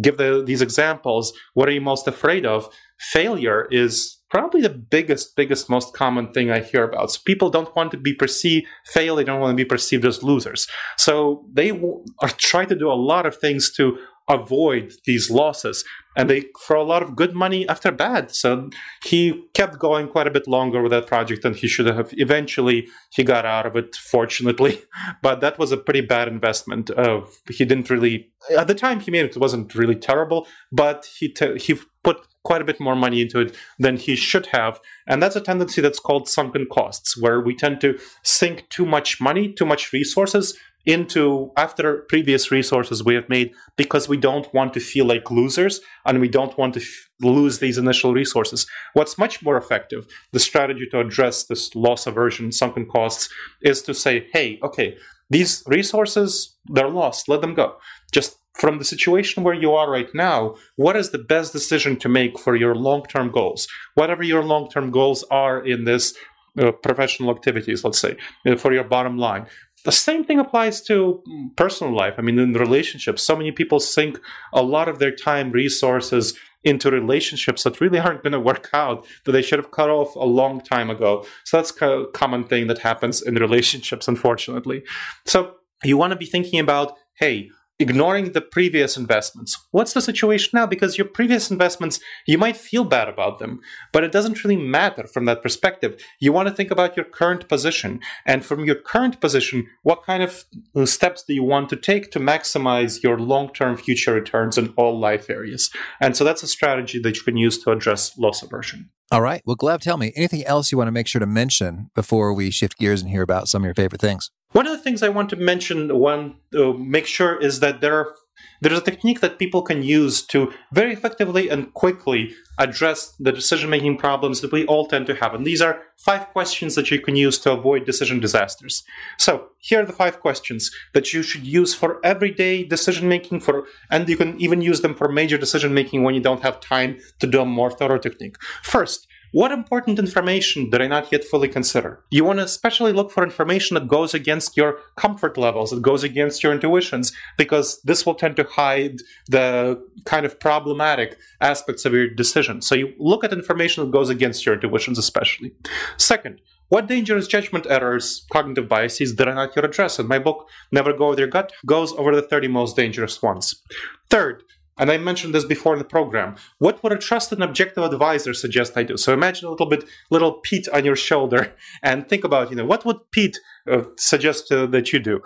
[0.01, 2.69] give the, these examples, what are you most afraid of?
[2.97, 7.11] Failure is probably the biggest, biggest, most common thing I hear about.
[7.11, 10.23] So people don't want to be perceived fail; they don't want to be perceived as
[10.23, 10.65] losers.
[10.97, 13.97] So they w- are trying to do a lot of things to
[14.29, 15.83] avoid these losses
[16.15, 18.31] and they throw a lot of good money after bad.
[18.31, 18.69] So
[19.03, 22.13] he kept going quite a bit longer with that project than he should have.
[22.13, 24.81] Eventually he got out of it fortunately.
[25.21, 29.11] But that was a pretty bad investment of he didn't really at the time he
[29.11, 32.95] made it, it wasn't really terrible but he te- he put quite a bit more
[32.95, 34.79] money into it than he should have.
[35.07, 39.19] And that's a tendency that's called sunken costs, where we tend to sink too much
[39.19, 44.73] money, too much resources into after previous resources we have made because we don't want
[44.73, 48.67] to feel like losers and we don't want to f- lose these initial resources.
[48.93, 53.29] What's much more effective, the strategy to address this loss aversion, sunken costs,
[53.61, 54.97] is to say, hey, okay,
[55.29, 57.77] these resources, they're lost, let them go.
[58.11, 62.09] Just from the situation where you are right now, what is the best decision to
[62.09, 63.67] make for your long term goals?
[63.95, 66.15] Whatever your long term goals are in this
[66.59, 68.15] uh, professional activities, let's say,
[68.47, 69.45] uh, for your bottom line.
[69.85, 71.23] The same thing applies to
[71.55, 72.15] personal life.
[72.17, 74.19] I mean, in relationships, so many people sink
[74.51, 79.05] a lot of their time, resources into relationships that really aren't going to work out
[79.23, 81.23] that they should have cut off a long time ago.
[81.43, 84.83] So that's a common thing that happens in relationships, unfortunately.
[85.25, 89.57] So you want to be thinking about, hey, ignoring the previous investments.
[89.71, 90.65] What's the situation now?
[90.65, 93.59] Because your previous investments, you might feel bad about them,
[93.91, 96.01] but it doesn't really matter from that perspective.
[96.19, 97.99] You want to think about your current position.
[98.25, 100.45] And from your current position, what kind of
[100.85, 104.97] steps do you want to take to maximize your long term future returns in all
[104.99, 105.69] life areas?
[105.99, 108.89] And so that's a strategy that you can use to address loss aversion.
[109.11, 109.41] All right.
[109.45, 112.49] Well, Gleb, tell me anything else you want to make sure to mention before we
[112.49, 114.31] shift gears and hear about some of your favorite things?
[114.55, 117.93] One of the things I want to mention, one uh, make sure is that there
[117.99, 118.15] are
[118.61, 123.69] there's a technique that people can use to very effectively and quickly address the decision
[123.69, 125.33] making problems that we all tend to have.
[125.33, 128.85] And these are five questions that you can use to avoid decision disasters.
[129.17, 133.65] So here are the five questions that you should use for everyday decision making for
[133.91, 136.97] and you can even use them for major decision making when you don't have time
[137.19, 138.37] to do a more thorough technique.
[138.63, 142.01] First, what important information did I not yet fully consider?
[142.09, 146.05] You want to especially look for information that goes against your comfort levels, that goes
[146.05, 151.91] against your intuitions, because this will tend to hide the kind of problematic aspects of
[151.91, 152.61] your decision.
[152.61, 155.51] So you look at information that goes against your intuitions, especially.
[155.97, 159.99] Second, what dangerous judgment errors, cognitive biases did I not yet address?
[159.99, 163.61] In my book, Never Go With Your Gut, goes over the 30 most dangerous ones.
[164.09, 164.43] Third,
[164.77, 166.35] and I mentioned this before in the program.
[166.59, 168.97] What would a trusted and objective advisor suggest I do?
[168.97, 172.65] So imagine a little bit, little Pete on your shoulder, and think about, you know,
[172.65, 175.21] what would Pete uh, suggest uh, that you do?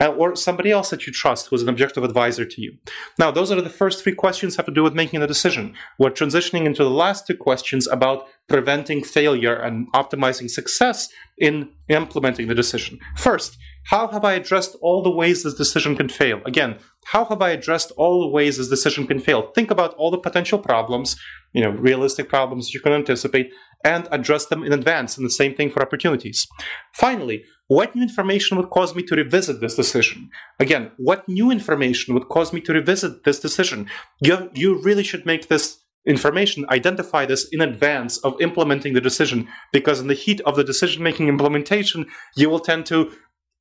[0.00, 2.76] Uh, or somebody else that you trust who's an objective advisor to you.
[3.20, 5.74] Now, those are the first three questions have to do with making a decision.
[5.98, 12.48] We're transitioning into the last two questions about preventing failure and optimizing success in implementing
[12.48, 12.98] the decision.
[13.16, 16.40] First, how have I addressed all the ways this decision can fail?
[16.46, 19.50] Again, how have I addressed all the ways this decision can fail?
[19.52, 21.16] Think about all the potential problems,
[21.52, 23.52] you know, realistic problems you can anticipate,
[23.84, 25.16] and address them in advance.
[25.16, 26.46] And the same thing for opportunities.
[26.94, 30.30] Finally, what new information would cause me to revisit this decision?
[30.60, 33.88] Again, what new information would cause me to revisit this decision?
[34.20, 39.48] You, you really should make this information, identify this in advance of implementing the decision,
[39.72, 43.12] because in the heat of the decision making implementation, you will tend to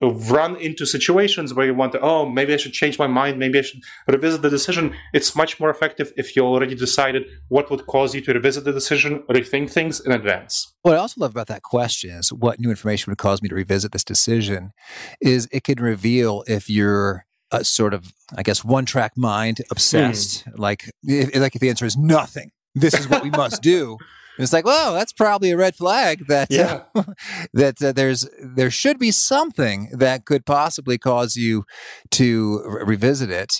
[0.01, 3.59] run into situations where you want to, oh, maybe I should change my mind, maybe
[3.59, 4.95] I should revisit the decision.
[5.13, 8.71] It's much more effective if you already decided what would cause you to revisit the
[8.71, 10.73] decision, rethink things in advance.
[10.81, 13.55] What I also love about that question is what new information would cause me to
[13.55, 14.71] revisit this decision
[15.19, 20.45] is it can reveal if you're a sort of, I guess, one track mind, obsessed.
[20.45, 20.57] Mm.
[20.57, 23.97] Like, if, like if the answer is nothing, this is what we must do.
[24.37, 26.83] it's like, well, that's probably a red flag that yeah.
[26.95, 27.03] uh,
[27.53, 31.65] that uh, there's there should be something that could possibly cause you
[32.11, 33.51] to re- revisit it.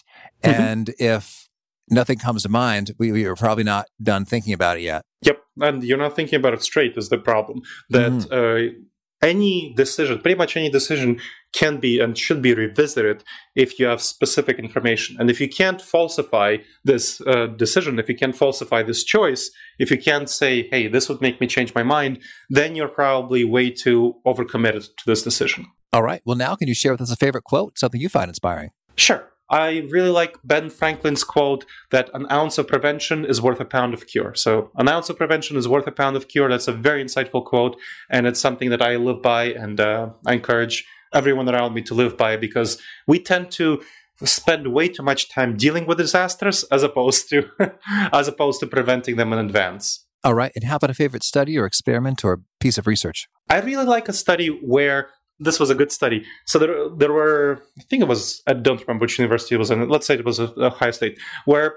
[0.43, 0.61] Mm-hmm.
[0.61, 1.49] And if
[1.89, 5.03] nothing comes to mind, we, we, are probably not done thinking about it yet.
[5.23, 7.61] Yep, and you're not thinking about it straight is the problem.
[7.89, 8.33] That mm-hmm.
[8.33, 8.81] uh,
[9.21, 11.19] any decision, pretty much any decision,
[11.53, 13.23] can be and should be revisited
[13.55, 15.17] if you have specific information.
[15.19, 19.91] And if you can't falsify this uh, decision, if you can't falsify this choice, if
[19.91, 23.69] you can't say, hey, this would make me change my mind, then you're probably way
[23.69, 25.67] too overcommitted to this decision.
[25.93, 26.21] All right.
[26.25, 28.71] Well, now can you share with us a favorite quote, something you find inspiring?
[28.95, 29.27] Sure.
[29.49, 33.93] I really like Ben Franklin's quote that an ounce of prevention is worth a pound
[33.93, 34.33] of cure.
[34.33, 36.49] So, an ounce of prevention is worth a pound of cure.
[36.49, 37.77] That's a very insightful quote,
[38.09, 41.93] and it's something that I live by, and uh, I encourage everyone around me to
[41.93, 43.81] live by because we tend to
[44.23, 47.49] spend way too much time dealing with disasters as opposed to
[48.13, 50.05] as opposed to preventing them in advance.
[50.23, 50.51] All right.
[50.55, 53.27] And how about a favorite study or experiment or piece of research?
[53.49, 56.23] I really like a study where this was a good study.
[56.45, 59.71] So there, there were, I think it was, I don't remember which university it was
[59.71, 59.89] in.
[59.89, 61.73] Let's say it was a, Ohio State, where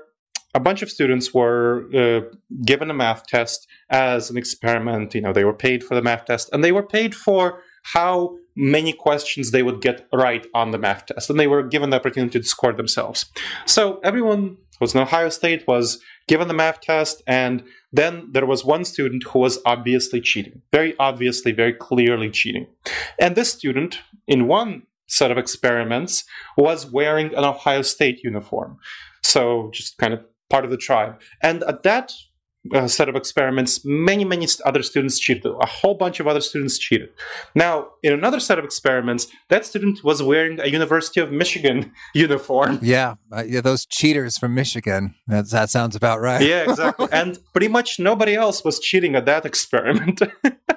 [0.54, 5.14] a bunch of students were uh, given a math test as an experiment.
[5.14, 8.36] You know, they were paid for the math test, and they were paid for how
[8.56, 11.96] many questions they would get right on the math test, and they were given the
[11.96, 13.26] opportunity to score themselves.
[13.66, 18.46] So everyone who was in Ohio State was given the math test, and then there
[18.46, 22.66] was one student who was obviously cheating, very obviously, very clearly cheating.
[23.18, 26.24] And this student, in one set of experiments,
[26.56, 28.78] was wearing an Ohio State uniform.
[29.22, 31.20] So just kind of part of the tribe.
[31.42, 32.12] And at that
[32.72, 35.52] uh, set of experiments, many, many other students cheated.
[35.60, 37.10] A whole bunch of other students cheated.
[37.54, 42.78] Now, in another set of experiments, that student was wearing a University of Michigan uniform.
[42.82, 45.14] Yeah, uh, yeah, those cheaters from Michigan.
[45.26, 46.42] That, that sounds about right.
[46.42, 47.08] yeah, exactly.
[47.12, 50.22] and pretty much nobody else was cheating at that experiment.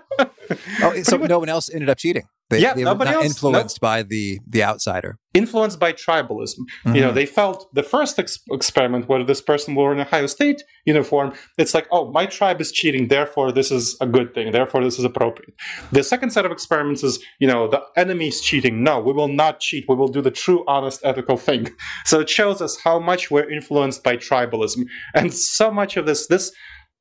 [0.81, 2.23] oh, so no one else ended up cheating.
[2.49, 3.25] They, yeah, they were nobody not else.
[3.25, 5.17] influenced by the the outsider.
[5.33, 6.60] Influenced by tribalism.
[6.86, 7.15] You know, Mhm.
[7.15, 11.73] they felt the first ex- experiment where this person wore an Ohio State uniform, it's
[11.73, 15.03] like, oh, my tribe is cheating, therefore this is a good thing, therefore this is
[15.03, 15.53] appropriate.
[15.91, 18.81] The second set of experiments is, you know, the enemy is cheating.
[18.81, 19.83] No, we will not cheat.
[19.89, 21.63] We will do the true, honest, ethical thing.
[22.06, 24.85] So it shows us how much we're influenced by tribalism.
[25.13, 26.52] And so much of this, this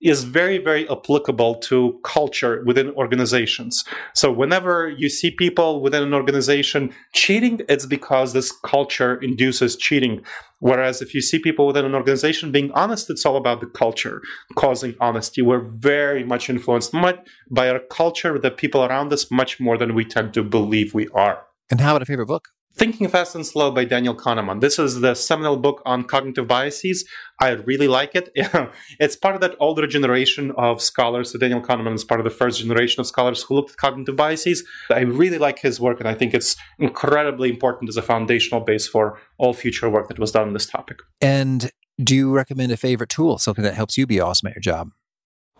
[0.02, 3.82] is very, very applicable to culture within organizations.
[4.14, 10.22] So whenever you see people within an organization cheating, it's because this culture induces cheating.
[10.58, 14.22] Whereas if you see people within an organization being honest, it's all about the culture
[14.54, 15.42] causing honesty.
[15.42, 17.18] We're very much influenced much
[17.50, 21.08] by our culture, the people around us, much more than we tend to believe we
[21.08, 21.42] are.
[21.70, 22.48] And how about a favorite book?
[22.76, 24.60] Thinking Fast and Slow by Daniel Kahneman.
[24.60, 27.06] This is the seminal book on cognitive biases.
[27.40, 28.28] I really like it.
[29.00, 31.32] it's part of that older generation of scholars.
[31.32, 34.14] So Daniel Kahneman is part of the first generation of scholars who looked at cognitive
[34.14, 34.62] biases.
[34.90, 38.86] I really like his work, and I think it's incredibly important as a foundational base
[38.86, 40.98] for all future work that was done on this topic.
[41.22, 44.60] And do you recommend a favorite tool, something that helps you be awesome at your
[44.60, 44.90] job?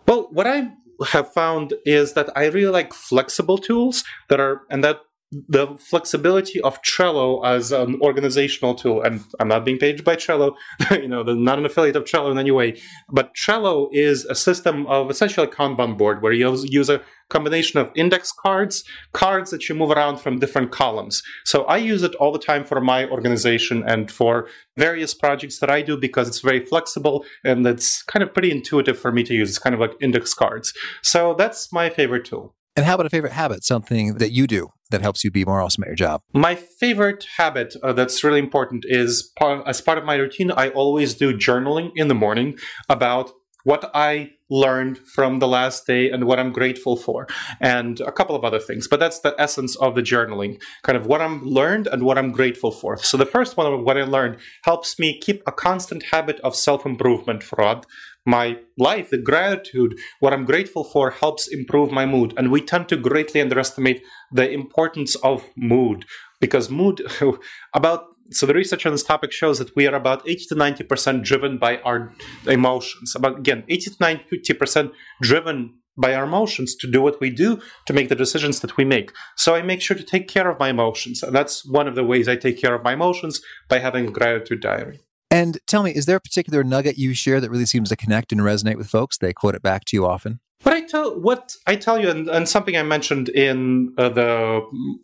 [0.07, 0.71] Well, what I
[1.09, 5.01] have found is that I really like flexible tools that are, and that
[5.31, 10.55] the flexibility of Trello as an organizational tool, and I'm not being paid by Trello,
[10.91, 14.87] you know, not an affiliate of Trello in any way, but Trello is a system
[14.87, 19.67] of essentially a Kanban board where you use a combination of index cards, cards that
[19.67, 21.21] you move around from different columns.
[21.43, 24.47] So I use it all the time for my organization and for
[24.77, 28.97] various projects that I do because it's very flexible and it's kind of pretty intuitive
[28.97, 29.49] for me to use.
[29.49, 30.73] It's kind of like index cards.
[31.03, 32.55] So that's my favorite tool.
[32.77, 35.59] And how about a favorite habit, something that you do that helps you be more
[35.59, 36.21] awesome at your job?
[36.31, 40.69] My favorite habit uh, that's really important is part, as part of my routine, I
[40.69, 43.31] always do journaling in the morning about
[43.63, 47.27] what I learned from the last day and what I'm grateful for,
[47.59, 48.87] and a couple of other things.
[48.87, 52.31] But that's the essence of the journaling kind of what I'm learned and what I'm
[52.31, 52.95] grateful for.
[52.97, 56.85] So the first one what I learned helps me keep a constant habit of self
[56.85, 57.85] improvement throughout
[58.27, 59.09] my life.
[59.09, 62.33] The gratitude, what I'm grateful for, helps improve my mood.
[62.37, 66.05] And we tend to greatly underestimate the importance of mood
[66.39, 67.01] because mood,
[67.73, 71.23] about so the research on this topic shows that we are about 80 to 90%
[71.23, 72.13] driven by our
[72.45, 73.15] emotions.
[73.15, 77.93] About again, 80 to 90% driven by our emotions to do what we do, to
[77.93, 79.13] make the decisions that we make.
[79.37, 81.23] So I make sure to take care of my emotions.
[81.23, 84.11] And that's one of the ways I take care of my emotions by having a
[84.11, 85.06] gratitude diary.
[85.29, 88.31] And tell me, is there a particular nugget you share that really seems to connect
[88.31, 89.17] and resonate with folks?
[89.17, 90.39] They quote it back to you often.
[90.63, 94.61] But I tell what I tell you, and, and something I mentioned in uh, the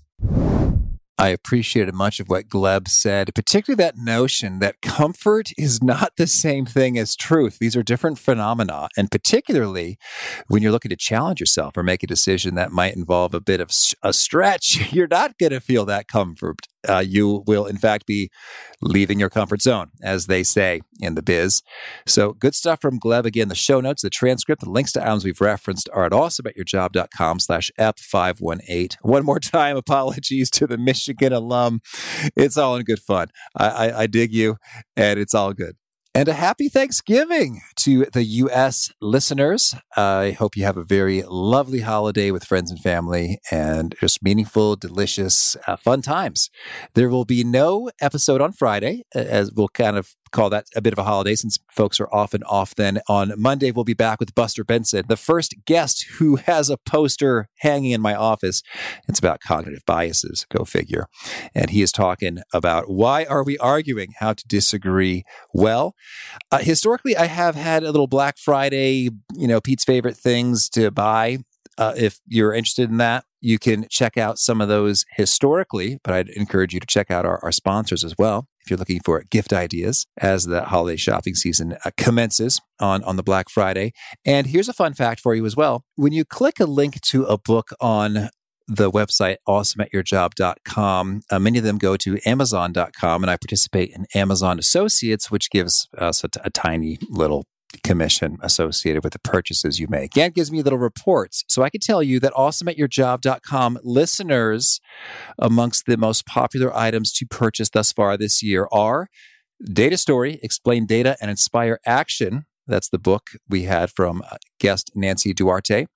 [1.16, 6.26] I appreciated much of what Gleb said, particularly that notion that comfort is not the
[6.26, 7.57] same thing as truth.
[7.59, 8.88] These are different phenomena.
[8.98, 9.96] And particularly
[10.48, 13.62] when you're looking to challenge yourself or make a decision that might involve a bit
[13.62, 13.70] of
[14.03, 18.30] a stretch, you're not going to feel that comfort uh, you will, in fact, be
[18.80, 21.62] leaving your comfort zone, as they say in the biz.
[22.07, 23.24] So, good stuff from Gleb.
[23.24, 27.41] Again, the show notes, the transcript, the links to items we've referenced are at awesomeatyourjob.com
[27.41, 28.97] slash ep518.
[29.03, 31.80] One more time, apologies to the Michigan alum.
[32.37, 33.28] It's all in good fun.
[33.57, 34.57] I, I, I dig you,
[34.97, 35.76] and it's all good
[36.14, 38.92] and a happy Thanksgiving to the U.S.
[39.00, 39.74] listeners.
[39.96, 44.76] I hope you have a very lovely holiday with friends and family and just meaningful,
[44.76, 46.50] delicious, uh, fun times.
[46.94, 50.93] There will be no episode on Friday, as we'll kind of call that a bit
[50.93, 53.01] of a holiday since folks are often off then.
[53.09, 57.49] On Monday, we'll be back with Buster Benson, the first guest who has a poster
[57.59, 58.62] hanging in my office.
[59.09, 61.07] It's about cognitive biases, go figure.
[61.55, 65.95] And he is talking about why are we arguing, how to disagree well.
[66.51, 70.91] Uh, historically, I have had a little Black Friday, you know, Pete's favorite things to
[70.91, 71.39] buy.
[71.78, 76.14] Uh, if you're interested in that, you can check out some of those historically, but
[76.14, 79.22] I'd encourage you to check out our, our sponsors as well if you're looking for
[79.30, 83.92] gift ideas as the holiday shopping season uh, commences on, on the Black Friday.
[84.24, 85.84] And here's a fun fact for you as well.
[85.96, 88.30] When you click a link to a book on
[88.68, 91.22] the website awesomeatyourjob.com.
[91.30, 95.88] Uh, many of them go to amazon.com, and I participate in Amazon Associates, which gives
[95.98, 97.44] us a, t- a tiny little
[97.85, 100.16] commission associated with the purchases you make.
[100.16, 101.45] And gives me little reports.
[101.49, 104.81] So I can tell you that awesomeatyourjob.com listeners
[105.39, 109.09] amongst the most popular items to purchase thus far this year are
[109.64, 112.47] Data Story, Explain Data and Inspire Action.
[112.66, 115.87] That's the book we had from uh, guest Nancy Duarte.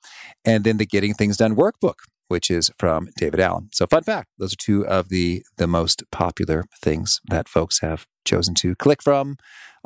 [0.44, 1.94] And then the Getting Things Done workbook,
[2.28, 3.68] which is from David Allen.
[3.72, 8.06] So fun fact, those are two of the the most popular things that folks have
[8.24, 9.36] chosen to click from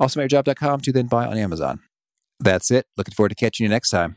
[0.01, 1.80] awesomeatyourjob.com to then buy on Amazon.
[2.38, 2.86] That's it.
[2.97, 4.16] Looking forward to catching you next time.